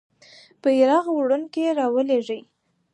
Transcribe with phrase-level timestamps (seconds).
[0.61, 2.39] بیرغ وړونکی رالویږي.